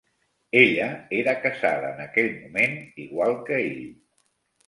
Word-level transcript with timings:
Ella 0.61 0.87
era 1.17 1.35
casada 1.43 1.91
en 1.97 2.01
aquell 2.07 2.31
moment, 2.45 2.75
igual 3.05 3.35
que 3.51 3.59
ell. 3.69 3.79